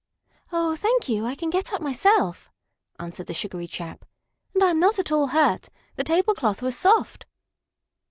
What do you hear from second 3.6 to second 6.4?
chap. "And I am not at all hurt. The table